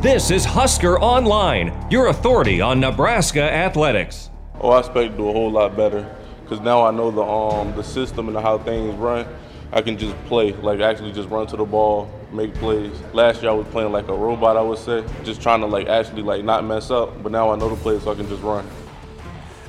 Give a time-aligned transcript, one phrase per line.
[0.00, 4.30] This is Husker Online, your authority on Nebraska athletics.
[4.60, 6.08] Oh, I expect to do a whole lot better
[6.44, 9.26] because now I know the um the system and how things run.
[9.72, 12.92] I can just play, like actually just run to the ball, make plays.
[13.12, 15.88] Last year I was playing like a robot, I would say, just trying to like
[15.88, 17.20] actually like not mess up.
[17.20, 18.64] But now I know the plays, so I can just run.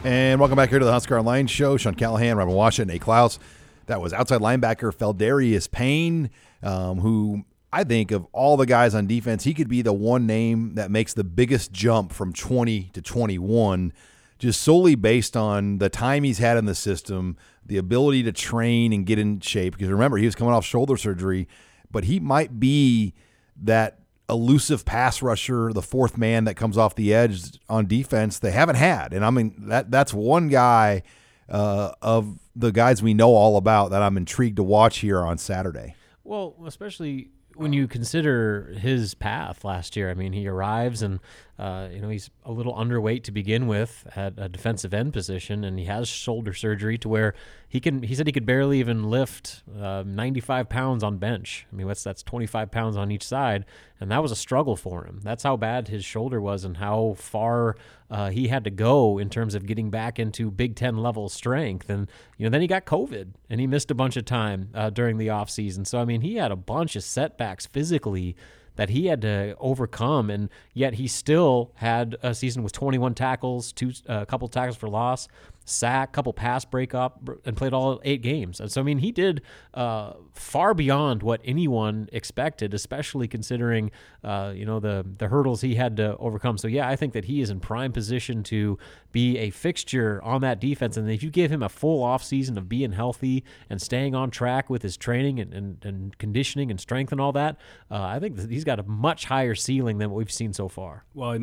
[0.03, 1.75] And welcome back here to the Husker Online Show.
[1.75, 3.39] Sean Callahan, Robin Washut, Nate Clouse.
[3.87, 6.29] That was outside linebacker Pheldarius Payne,
[6.61, 10.25] um, who I think of all the guys on defense, he could be the one
[10.25, 13.93] name that makes the biggest jump from 20 to 21,
[14.39, 18.91] just solely based on the time he's had in the system, the ability to train
[18.91, 19.73] and get in shape.
[19.73, 21.47] Because remember, he was coming off shoulder surgery,
[21.91, 23.13] but he might be
[23.61, 23.99] that
[24.29, 28.75] elusive pass rusher, the fourth man that comes off the edge on defense they haven't
[28.75, 29.13] had.
[29.13, 31.01] And I mean that that's one guy
[31.49, 35.37] uh, of the guys we know all about that I'm intrigued to watch here on
[35.37, 35.95] Saturday.
[36.23, 40.09] Well, especially when you consider his path last year.
[40.09, 41.19] I mean, he arrives and
[41.59, 45.65] uh, you know he's a little underweight to begin with at a defensive end position,
[45.65, 47.33] and he has shoulder surgery to where
[47.67, 48.03] he can.
[48.03, 51.67] He said he could barely even lift uh, 95 pounds on bench.
[51.71, 53.65] I mean, that's that's 25 pounds on each side,
[53.99, 55.19] and that was a struggle for him.
[55.23, 57.75] That's how bad his shoulder was, and how far
[58.09, 61.89] uh, he had to go in terms of getting back into Big Ten level strength.
[61.89, 64.89] And you know, then he got COVID, and he missed a bunch of time uh,
[64.89, 65.85] during the offseason.
[65.85, 68.35] So I mean, he had a bunch of setbacks physically
[68.79, 73.73] that he had to overcome, and yet he still had a season with 21 tackles,
[73.73, 75.27] two a uh, couple tackles for loss,
[75.69, 78.59] sack, couple pass breakup, and played all eight games.
[78.59, 79.41] And so, I mean, he did
[79.73, 83.91] uh, far beyond what anyone expected, especially considering,
[84.23, 86.57] uh, you know, the the hurdles he had to overcome.
[86.57, 88.77] So, yeah, I think that he is in prime position to
[89.11, 90.97] be a fixture on that defense.
[90.97, 94.69] And if you give him a full offseason of being healthy and staying on track
[94.69, 97.57] with his training and, and, and conditioning and strength and all that,
[97.89, 100.67] uh, I think that he's got a much higher ceiling than what we've seen so
[100.67, 101.05] far.
[101.13, 101.39] Well,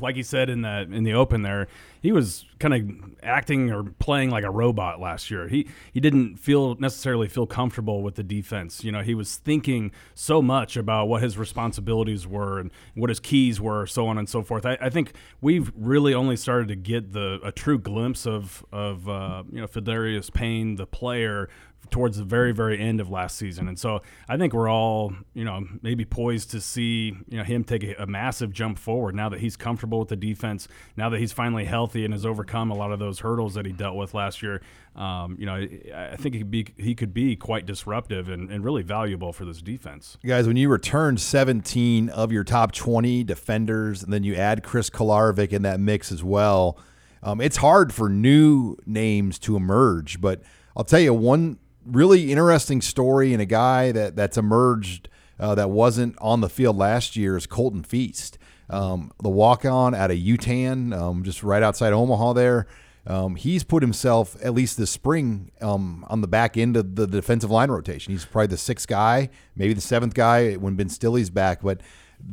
[0.00, 1.68] like he said in that in the open there,
[2.02, 5.48] he was kind of acting or playing like a robot last year.
[5.48, 8.84] He he didn't feel necessarily feel comfortable with the defense.
[8.84, 13.20] You know, he was thinking so much about what his responsibilities were and what his
[13.20, 14.66] keys were, so on and so forth.
[14.66, 19.08] I, I think we've really only started to get the a true glimpse of of
[19.08, 21.48] uh, you know Pheldarius Payne, the player,
[21.90, 23.68] towards the very very end of last season.
[23.68, 27.64] And so i think we're all you know maybe poised to see you know him
[27.64, 31.18] take a, a, massive jump forward now that he's comfortable with the defense now that
[31.18, 34.14] he's finally healthy and has overcome a lot of those hurdles that he dealt with
[34.14, 34.60] last year.
[34.96, 38.64] Um, you know i think he could be he could be quite disruptive and, and
[38.64, 40.18] really valuable for this defense.
[40.26, 44.90] Guys when you return 17 of your top 20 defenders and then you add chris
[44.90, 46.78] kolarevic in that mix as well
[47.22, 50.20] um, it's hard for new names to emerge.
[50.20, 50.42] But
[50.76, 51.58] i'll tell you one
[51.90, 55.08] really interesting story and a guy that that's emerged
[55.40, 58.36] uh, that wasn't on the field last year is Colton Feist,
[58.70, 62.66] um, the walk on out of Yutan, um, just right outside Omaha there.
[63.06, 67.06] Um, he's put himself at least this spring um, on the back end of the
[67.06, 68.12] defensive line rotation.
[68.12, 71.62] He's probably the sixth guy, maybe the seventh guy when Ben Stille's back.
[71.62, 71.80] But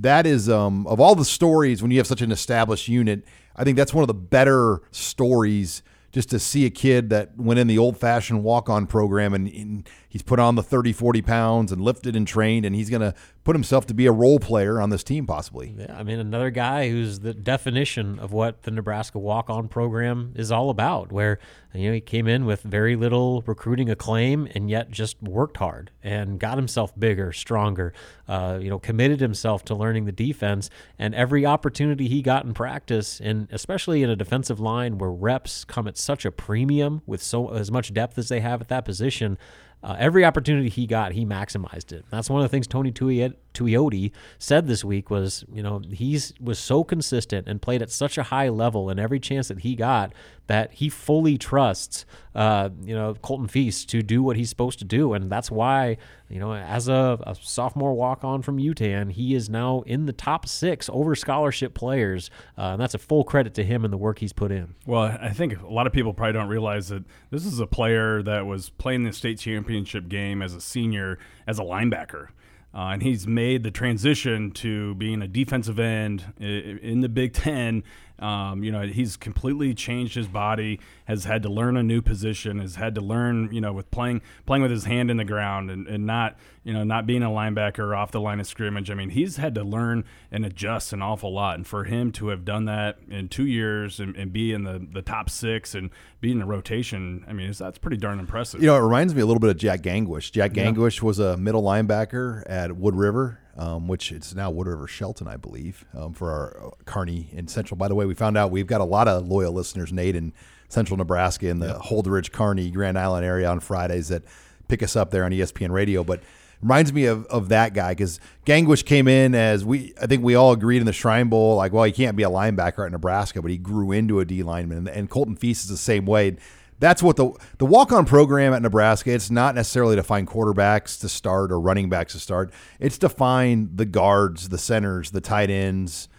[0.02, 3.24] that is um, of all the stories when you have such an established unit.
[3.56, 5.82] I think that's one of the better stories
[6.16, 9.50] just to see a kid that went in the old fashioned walk on program and,
[9.50, 13.02] and, he's put on the 30, 40 pounds and lifted and trained, and he's going
[13.02, 13.14] to
[13.46, 15.76] put himself to be a role player on this team, possibly.
[15.78, 20.34] Yeah, I mean, another guy who's the definition of what the Nebraska walk on program
[20.36, 21.38] is all about, where,
[21.72, 25.92] you know, he came in with very little recruiting acclaim and yet just worked hard
[26.04, 27.94] and got himself bigger, stronger,
[28.28, 30.72] uh, you know, committed himself to learning the defense.
[30.98, 35.66] And every opportunity he got in practice, and especially in a defensive line where reps
[35.66, 38.86] come at such a premium with so as much depth as they have at that
[38.86, 39.38] position,
[39.86, 42.06] uh, every opportunity he got, he maximized it.
[42.10, 46.58] That's one of the things Tony Tuioti said this week was, you know, he's was
[46.58, 50.12] so consistent and played at such a high level in every chance that he got
[50.48, 52.04] that he fully trusts,
[52.34, 55.98] uh, you know, Colton Feist to do what he's supposed to do, and that's why,
[56.30, 60.14] you know, as a, a sophomore walk on from Yutan, he is now in the
[60.14, 63.98] top six over scholarship players, uh, and that's a full credit to him and the
[63.98, 64.76] work he's put in.
[64.86, 68.24] Well, I think a lot of people probably don't realize that this is a player
[68.24, 72.30] that was playing the state championship game as a senior as a linebacker.
[72.74, 77.84] Uh, and he's made the transition to being a defensive end in the Big Ten
[78.20, 82.60] um, you know, he's completely changed his body, has had to learn a new position,
[82.60, 85.70] has had to learn, you know, with playing playing with his hand in the ground
[85.70, 88.90] and, and not, you know, not being a linebacker off the line of scrimmage.
[88.90, 91.58] I mean, he's had to learn and adjust an awful lot.
[91.58, 94.86] And for him to have done that in two years and, and be in the,
[94.92, 95.90] the top six and
[96.22, 98.62] be in the rotation, I mean, that's pretty darn impressive.
[98.62, 100.32] You know, it reminds me a little bit of Jack Gangwish.
[100.32, 101.06] Jack Gangwish yeah.
[101.06, 105.38] was a middle linebacker at Wood River um, which it's now Wood River Shelton, I
[105.38, 107.78] believe, um, for our uh, Kearney in Central.
[107.78, 110.34] By the way, we found out we've got a lot of loyal listeners, Nate, in
[110.68, 111.78] Central Nebraska in the yep.
[111.78, 114.24] Holdrege, Kearney, Grand Island area on Fridays that
[114.68, 116.04] pick us up there on ESPN Radio.
[116.04, 116.22] But
[116.62, 120.36] reminds me of, of that guy because Gangwish came in as we I think we
[120.36, 123.42] all agreed in the Shrine Bowl like well he can't be a linebacker at Nebraska
[123.42, 126.38] but he grew into a D lineman and, and Colton Feist is the same way
[126.80, 129.12] that's what the the walk on program at Nebraska.
[129.12, 132.52] It's not necessarily to find quarterbacks to start or running backs to start.
[132.80, 136.10] It's to find the guards, the centers, the tight ends,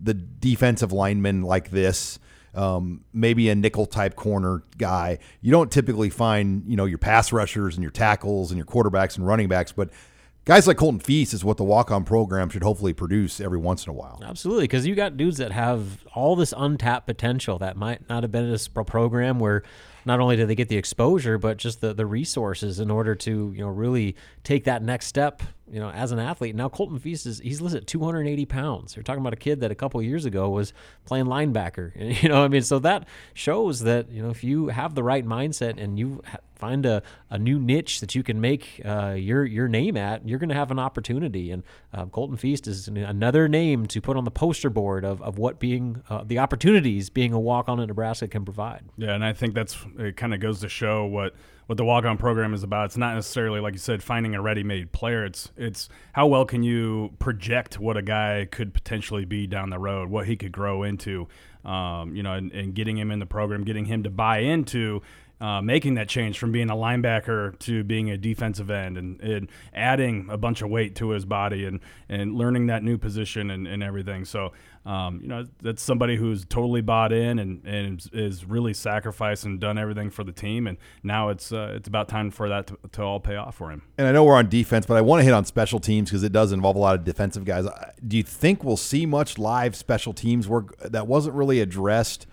[0.00, 2.18] the defensive linemen like this.
[2.54, 5.18] Um, maybe a nickel type corner guy.
[5.40, 9.16] You don't typically find you know your pass rushers and your tackles and your quarterbacks
[9.16, 9.88] and running backs, but
[10.44, 13.86] guys like Colton Feist is what the walk on program should hopefully produce every once
[13.86, 14.20] in a while.
[14.22, 18.30] Absolutely, because you got dudes that have all this untapped potential that might not have
[18.30, 19.62] been in this program where
[20.04, 23.52] not only do they get the exposure, but just the, the resources in order to,
[23.54, 26.54] you know, really take that next step, you know, as an athlete.
[26.54, 28.94] Now Colton Feist is he's listed at 280 pounds.
[28.94, 30.74] You're talking about a kid that a couple years ago was
[31.06, 31.92] playing linebacker.
[32.22, 35.24] You know, I mean, so that shows that, you know, if you have the right
[35.24, 36.22] mindset and you
[36.62, 40.38] find a, a new niche that you can make uh, your your name at, you're
[40.38, 41.50] going to have an opportunity.
[41.50, 45.38] And uh, Colton Feist is another name to put on the poster board of, of
[45.38, 48.82] what being uh, the opportunities being a walk on in Nebraska can provide.
[48.96, 50.16] Yeah, and I think that's it.
[50.16, 51.34] Kind of goes to show what
[51.66, 52.86] what the walk on program is about.
[52.86, 55.24] It's not necessarily like you said finding a ready made player.
[55.24, 59.78] It's it's how well can you project what a guy could potentially be down the
[59.78, 61.28] road, what he could grow into.
[61.64, 65.00] Um, you know, and, and getting him in the program, getting him to buy into
[65.42, 69.48] uh, making that change from being a linebacker to being a defensive end and, and,
[69.74, 73.66] adding a bunch of weight to his body and, and learning that new position and,
[73.66, 74.24] and everything.
[74.24, 74.52] So,
[74.86, 79.58] um, you know, that's somebody who's totally bought in and, and is really sacrificed and
[79.58, 80.68] done everything for the team.
[80.68, 83.72] And now it's uh, it's about time for that to, to, all pay off for
[83.72, 83.82] him.
[83.98, 86.22] And I know we're on defense, but I want to hit on special teams because
[86.22, 87.66] it does involve a lot of defensive guys.
[88.06, 92.26] Do you think we'll see much live special teams work that wasn't really addressed?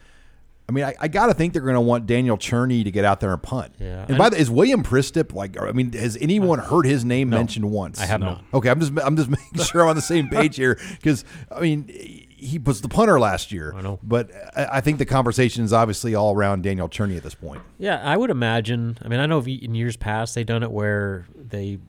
[0.70, 3.04] I mean, I, I got to think they're going to want Daniel Cerni to get
[3.04, 3.74] out there and punt.
[3.80, 4.06] Yeah.
[4.08, 5.60] And by the way, is William Przystup like?
[5.60, 8.00] I mean, has anyone heard his name no, mentioned once?
[8.00, 8.44] I have not.
[8.54, 11.62] Okay, I'm just I'm just making sure I'm on the same page here because I
[11.62, 13.74] mean he was the punter last year.
[13.76, 17.34] I know, but I think the conversation is obviously all around Daniel Cerni at this
[17.34, 17.64] point.
[17.80, 19.00] Yeah, I would imagine.
[19.02, 21.80] I mean, I know in years past they've done it where they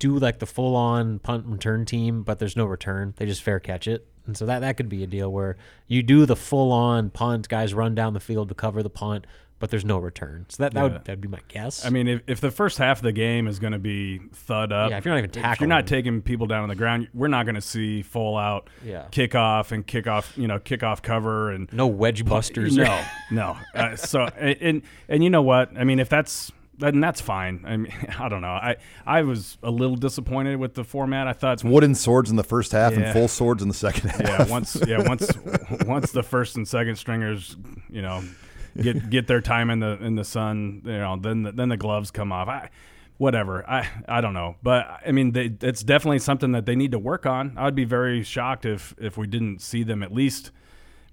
[0.00, 3.14] do like the full on punt return team, but there's no return.
[3.16, 4.08] They just fair catch it.
[4.26, 5.56] And so that that could be a deal where
[5.86, 9.26] you do the full on punt, guys run down the field to cover the punt,
[9.58, 10.46] but there's no return.
[10.48, 10.82] So that, that yeah.
[10.84, 11.86] would that'd be my guess.
[11.86, 14.72] I mean, if, if the first half of the game is going to be thud
[14.72, 16.74] up, yeah, if you're not even tackling, if you're not taking people down on the
[16.74, 19.06] ground, we're not going to see full out yeah.
[19.10, 22.76] kickoff and kickoff, you know, kickoff cover and no wedge busters.
[22.76, 23.56] No, no.
[23.74, 25.70] Uh, so and, and and you know what?
[25.76, 27.64] I mean, if that's and that's fine.
[27.66, 28.48] I mean, I don't know.
[28.48, 28.76] I
[29.06, 31.26] I was a little disappointed with the format.
[31.26, 33.00] I thought it's wooden swords in the first half yeah.
[33.00, 34.20] and full swords in the second half.
[34.20, 35.30] Yeah, once yeah once
[35.86, 37.56] once the first and second stringers,
[37.88, 38.22] you know,
[38.80, 41.76] get get their time in the in the sun, you know, then the, then the
[41.76, 42.48] gloves come off.
[42.48, 42.70] I
[43.18, 43.68] whatever.
[43.68, 46.98] I I don't know, but I mean, they, it's definitely something that they need to
[46.98, 47.54] work on.
[47.56, 50.50] I would be very shocked if if we didn't see them at least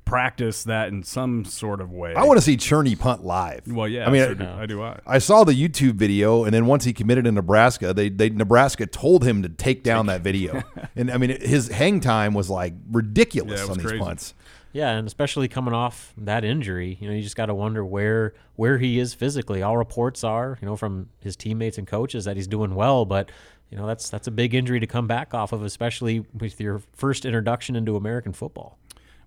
[0.06, 2.14] practice that in some sort of way.
[2.16, 3.62] I want to see Cerni punt live.
[3.68, 4.84] Well, yeah, I mean, so I, do, I do.
[4.84, 5.00] I.
[5.06, 8.86] I saw the YouTube video, and then once he committed in Nebraska, they, they Nebraska
[8.86, 10.64] told him to take down that video,
[10.96, 13.98] and I mean, his hang time was like ridiculous yeah, on crazy.
[13.98, 14.34] these punts.
[14.74, 18.34] Yeah, and especially coming off that injury, you know, you just got to wonder where
[18.56, 19.62] where he is physically.
[19.62, 23.32] All reports are, you know, from his teammates and coaches that he's doing well, but
[23.70, 26.82] you know that's that's a big injury to come back off of, especially with your
[26.94, 28.78] first introduction into American football.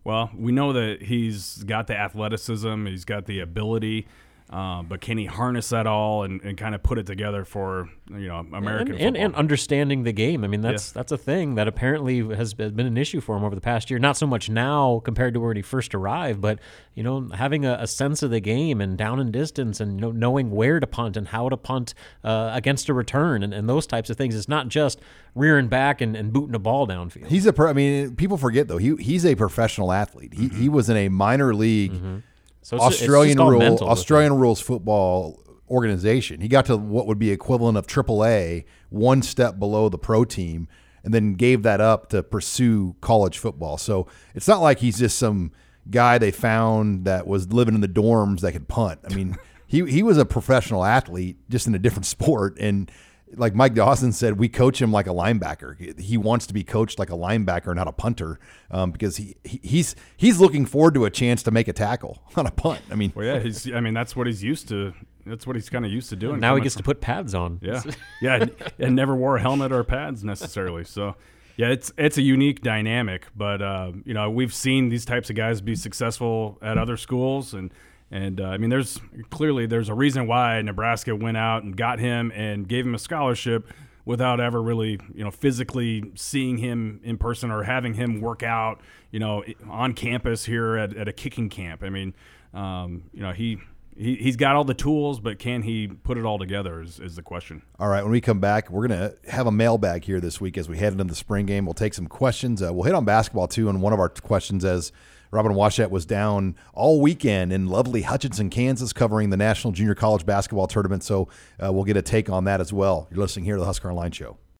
[0.04, 4.06] Well, we know that he's got the athleticism, he's got the ability.
[4.50, 7.88] Uh, but can he harness that all and, and kind of put it together for
[8.10, 10.44] you know American and, and, and understanding the game?
[10.44, 11.00] I mean, that's yeah.
[11.00, 13.98] that's a thing that apparently has been an issue for him over the past year.
[13.98, 16.58] Not so much now compared to when he first arrived, but
[16.94, 20.00] you know, having a, a sense of the game and down and distance, and you
[20.02, 23.66] know, knowing where to punt and how to punt uh, against a return, and, and
[23.66, 24.36] those types of things.
[24.36, 25.00] It's not just
[25.34, 27.28] rearing back and, and booting a ball downfield.
[27.28, 27.52] He's a.
[27.54, 28.78] Pro, I mean, people forget though.
[28.78, 30.34] He he's a professional athlete.
[30.34, 30.60] He mm-hmm.
[30.60, 31.94] he was in a minor league.
[31.94, 32.18] Mm-hmm
[32.64, 36.40] so it's Australian just, rule Australian rules football organization.
[36.40, 40.66] He got to what would be equivalent of AAA, one step below the pro team,
[41.02, 43.76] and then gave that up to pursue college football.
[43.76, 45.52] So it's not like he's just some
[45.90, 48.98] guy they found that was living in the dorms that could punt.
[49.08, 52.90] I mean, he he was a professional athlete, just in a different sport, and
[53.36, 55.98] like Mike Dawson said, we coach him like a linebacker.
[55.98, 58.38] He wants to be coached like a linebacker, not a punter,
[58.70, 62.22] um, because he, he, he's he's looking forward to a chance to make a tackle
[62.36, 62.80] on a punt.
[62.90, 63.70] I mean, well, yeah, he's.
[63.72, 64.92] I mean, that's what he's used to.
[65.26, 66.40] That's what he's kind of used to doing.
[66.40, 67.58] Now he gets from, to put pads on.
[67.62, 67.82] Yeah,
[68.20, 68.46] yeah,
[68.78, 70.84] and never wore a helmet or pads necessarily.
[70.84, 71.16] So,
[71.56, 75.36] Yeah, it's it's a unique dynamic, but uh, you know we've seen these types of
[75.36, 77.72] guys be successful at other schools, and
[78.10, 81.98] and uh, I mean there's clearly there's a reason why Nebraska went out and got
[81.98, 83.72] him and gave him a scholarship
[84.04, 88.80] without ever really you know physically seeing him in person or having him work out
[89.10, 91.82] you know on campus here at, at a kicking camp.
[91.82, 92.14] I mean,
[92.52, 93.58] um, you know he
[93.96, 97.16] he, he's got all the tools, but can he put it all together is, is
[97.16, 97.62] the question.
[97.78, 100.58] All right, when we come back, we're going to have a mailbag here this week
[100.58, 101.64] as we head into the spring game.
[101.64, 102.62] We'll take some questions.
[102.62, 103.68] Uh, we'll hit on basketball too.
[103.68, 104.90] And one of our questions, as
[105.34, 110.24] Robin Washut was down all weekend in lovely Hutchinson, Kansas, covering the National Junior College
[110.24, 111.02] Basketball Tournament.
[111.02, 111.28] So
[111.62, 113.08] uh, we'll get a take on that as well.
[113.10, 114.38] You're listening here to the Husker Online Show.